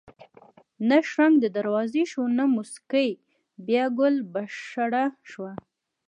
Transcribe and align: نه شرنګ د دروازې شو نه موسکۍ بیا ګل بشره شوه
نه 0.89 0.97
شرنګ 1.09 1.35
د 1.41 1.45
دروازې 1.57 2.03
شو 2.11 2.23
نه 2.37 2.45
موسکۍ 2.55 3.09
بیا 3.67 3.85
ګل 3.97 4.15
بشره 4.33 5.05
شوه 5.29 5.51